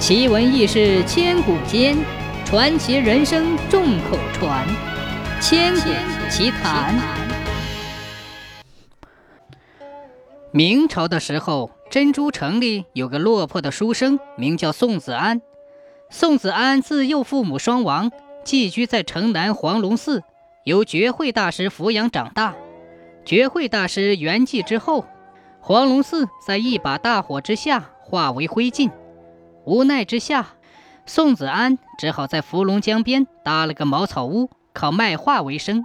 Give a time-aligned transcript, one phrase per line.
[0.00, 1.94] 奇闻异事千古间，
[2.46, 4.66] 传奇人生众口传。
[5.42, 5.90] 千古
[6.30, 6.98] 奇谈。
[10.52, 15.42] 明朝的时候，珍珠城里有个落魄的书生，名叫宋子安。
[16.08, 18.10] 宋子安自幼父母双亡，
[18.42, 20.22] 寄居在城南黄龙寺，
[20.64, 22.54] 由觉慧大师抚养长大。
[23.26, 25.04] 觉慧大师圆寂之后，
[25.60, 28.90] 黄龙寺在一把大火之下化为灰烬。
[29.64, 30.46] 无奈之下，
[31.04, 35.84] 宋子安只好在伏龙江边搭了个茅草屋，靠卖画为生。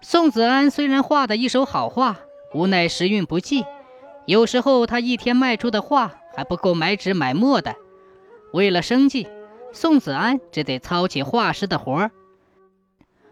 [0.00, 2.16] 宋子安虽然画的一手好画，
[2.54, 3.64] 无奈时运不济，
[4.26, 7.76] 有时候他一天卖出的画还不够买纸买墨的。
[8.52, 9.28] 为了生计，
[9.72, 12.10] 宋子安只得操起画师的活儿。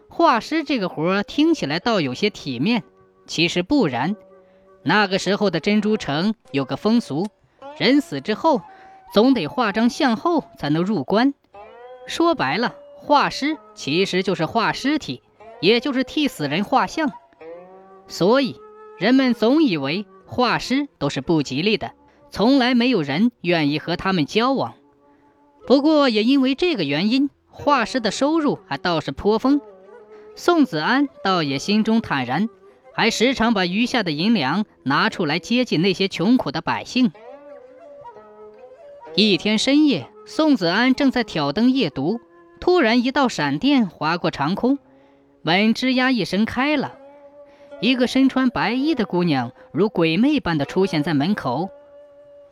[0.09, 2.83] 画师这个活儿听起来倒有些体面，
[3.25, 4.15] 其实不然。
[4.83, 7.27] 那个时候的珍珠城有个风俗，
[7.77, 8.61] 人死之后。
[9.13, 11.33] 总得画张像后才能入关。
[12.05, 15.21] 说白了，画师其实就是画尸体，
[15.61, 17.11] 也就是替死人画像。
[18.07, 18.55] 所以
[18.97, 21.91] 人们总以为画师都是不吉利的，
[22.31, 24.75] 从来没有人愿意和他们交往。
[25.65, 29.59] 不过也因为这个原因，画师的收入还倒是颇丰。
[30.35, 32.47] 宋子安倒也心中坦然，
[32.93, 37.11] 还时常把余下的银两拿出来接济那些穷苦的百姓。
[39.19, 42.21] 一天深夜，宋子安正在挑灯夜读，
[42.59, 44.77] 突然一道闪电划过长空，
[45.41, 46.99] 门吱呀一声开了，
[47.81, 51.71] 一个身穿白衣的姑娘如鬼魅般的出现在门口。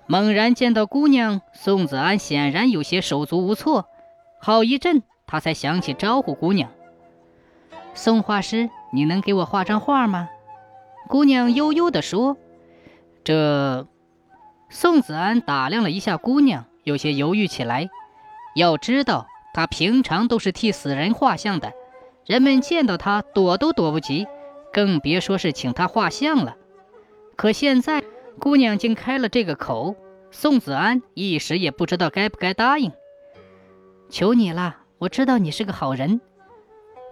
[0.08, 3.86] 猛然见到姑娘，宋子安显然有些手足无措，
[4.42, 6.72] 好一阵他才想起招呼姑娘
[7.94, 10.30] ：“宋画师，你能给我画张画吗？”
[11.08, 12.38] 姑娘悠悠地说
[13.24, 13.86] ：“这。”
[14.70, 17.90] 宋子安打量了一下姑娘，有些犹豫起来。
[18.56, 21.74] 要知道，他平常都是替死人画像的，
[22.26, 24.28] 人们见到他躲都躲不及，
[24.74, 26.56] 更别说是请他画像了。
[27.36, 28.04] 可现在，
[28.40, 29.96] 姑娘竟开了这个口，
[30.32, 32.92] 宋子安一时也不知道该不该答应。
[34.10, 36.22] 求你了，我知道你是个好人。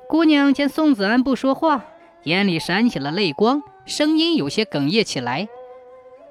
[0.10, 1.86] 姑娘见宋子安不说话，
[2.24, 5.48] 眼里闪起了泪光，声音有些哽咽起来。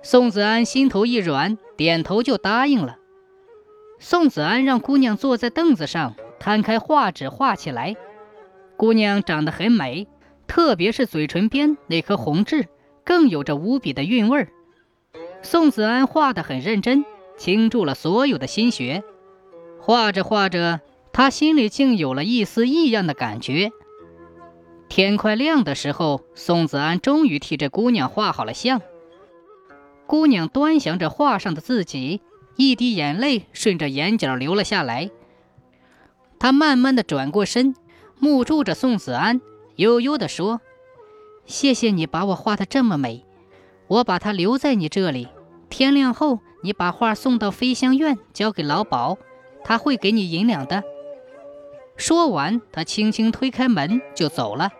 [0.04, 2.96] 宋子安心头一软，点头就答应了。
[4.00, 7.96] 宋子安让姑娘坐在凳子上，摊开画纸画起来。
[8.76, 10.08] 姑娘长得很美，
[10.48, 12.66] 特别是嘴唇边那颗红痣，
[13.04, 14.48] 更有着无比的韵味儿。
[15.40, 17.04] 宋子安画得很认真，
[17.36, 19.04] 倾注了所有的心血。
[19.78, 20.80] 画着画着，
[21.12, 23.70] 他心里竟有了一丝异样的感觉。
[24.88, 28.82] 天快亮的时候，宋子安终于替这姑娘画好了像。
[30.12, 32.20] 姑娘端详着画上的自己，
[32.56, 35.10] 一滴眼泪顺着眼角流了下来。
[36.38, 37.74] 她慢慢的转过身，
[38.18, 39.40] 目注着宋子安，
[39.76, 40.60] 悠悠地说
[41.46, 43.24] ：“谢谢你把我画的这么美，
[43.86, 45.28] 我把它留在你这里。
[45.70, 49.16] 天亮后，你把画送到飞香院，交给老鸨，
[49.64, 50.84] 他会给你银两的。”
[51.96, 54.72] 说完，他轻轻推开门就走了。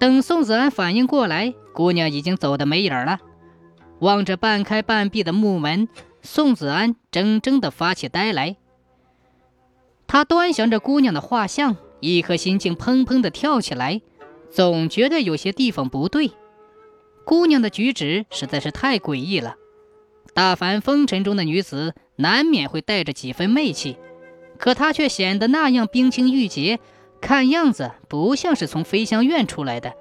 [0.00, 3.20] 等宋子安反应过来，姑娘已经走得没影了。
[4.02, 5.88] 望着半开半闭的木门，
[6.22, 8.56] 宋子安怔怔地发起呆来。
[10.08, 14.02] 他端详着姑娘的画像，一颗心竟砰砰地跳起来，
[14.50, 16.32] 总觉得有些地方不对。
[17.24, 19.54] 姑娘的举止实在是太诡异了。
[20.34, 23.96] 大凡风尘中的女子，难免会带着几分媚气，
[24.58, 26.80] 可她却显得那样冰清玉洁，
[27.20, 29.92] 看样子不像是从飞香院出来的。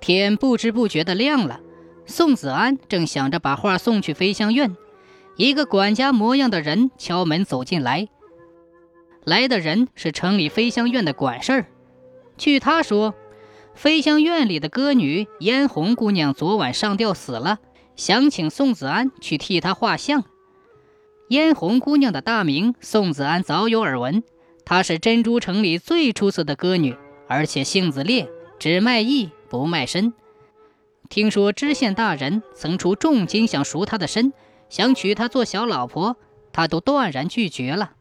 [0.00, 1.60] 天不知不觉地亮了。
[2.06, 4.76] 宋子安正想着把画送去飞香院，
[5.36, 8.08] 一个管家模样的人敲门走进来。
[9.24, 11.66] 来的人是城里飞香院的管事儿。
[12.38, 13.14] 据他说，
[13.74, 17.58] 飞香院里的歌女嫣红姑娘昨晚上吊死了，
[17.96, 20.24] 想请宋子安去替她画像。
[21.28, 24.22] 嫣红姑娘的大名宋子安早有耳闻，
[24.64, 28.28] 她是珍珠城里最出色的歌女，而且性子烈，
[28.60, 30.14] 只卖艺不卖身。
[31.08, 34.32] 听说知县大人曾出重金想赎他的身，
[34.68, 36.16] 想娶她做小老婆，
[36.52, 37.92] 他都断然拒绝了。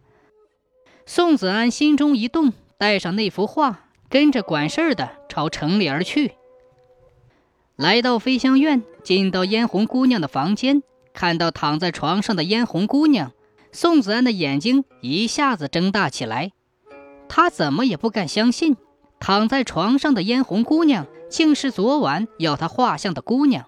[1.06, 6.34] 宋子安心中一动，带上那幅画，跟着管事儿的朝城里而去。
[7.76, 10.82] 来到飞香院，进到嫣红姑娘的房间，
[11.14, 13.34] 看到躺在床上的嫣红姑娘，
[13.72, 16.52] 宋子安的眼睛一下子睁大起来。
[17.28, 18.78] 他怎么也不敢相信，
[19.20, 21.06] 躺在床上的嫣红姑娘。
[21.30, 23.66] 竟是昨晚要他画像的姑娘，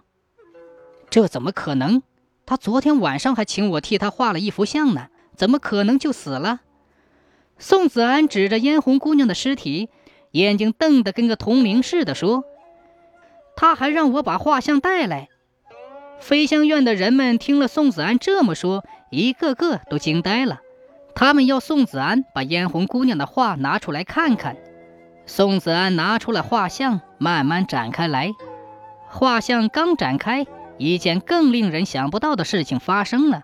[1.09, 2.01] 这怎么可能？
[2.45, 6.61] 他昨天晚上还请我替他画了一幅像呢，怎么可能就死了？
[7.57, 9.89] 宋子安指着嫣红姑娘的尸体，
[10.31, 12.43] 眼睛瞪得跟个铜铃似的，说
[13.57, 15.27] ：“他还让我把画像带来。”
[16.21, 20.61] 飞香院的人们听了宋子安这么说，一个个都惊呆了。
[21.15, 24.55] 他们要宋子安把嫣红姑娘的画拿出来看看。
[25.27, 28.33] 宋子安拿出了画像，慢慢展开来。
[29.09, 30.47] 画像刚展开，
[30.77, 33.43] 一件更令人想不到的事情发生了。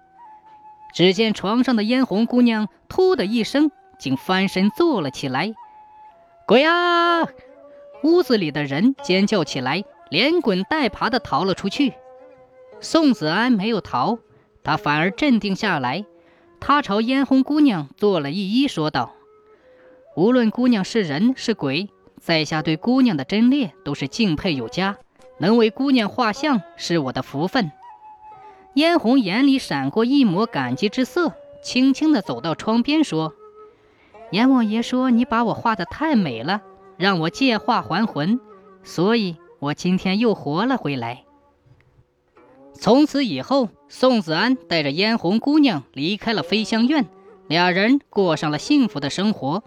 [0.94, 3.70] 只见床上的嫣红姑娘“突”的一声，
[4.00, 5.54] 竟翻身坐了起来。
[6.48, 7.28] 鬼啊！
[8.04, 11.94] 屋子里的人尖叫起来，连滚带爬地逃了出去。
[12.80, 14.20] 宋子安没有逃，
[14.64, 16.06] 他反而镇定下来。
[16.60, 19.14] 他朝嫣红姑娘做了一揖，说道
[20.16, 21.90] ：“无论姑娘是人是鬼，
[22.20, 24.98] 在下对姑娘的贞烈都是敬佩有加。”
[25.40, 27.72] 能为姑娘画像是我的福分。
[28.76, 33.34] 嫣红眼里闪过一抹感激之色，轻轻地走到窗边说
[34.32, 36.62] ：“阎王爷说你把我画得太美了，
[36.98, 38.40] 让我借画还魂，
[38.84, 41.24] 所以我今天又活了回来。”
[42.74, 47.08] 从此以后，宋子安带着嫣红姑娘离开了飞香院，
[47.48, 49.64] 俩人过上了幸福的生活。